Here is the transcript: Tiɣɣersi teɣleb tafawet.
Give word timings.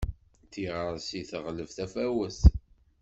Tiɣɣersi 0.51 1.21
teɣleb 1.29 1.69
tafawet. 1.77 2.39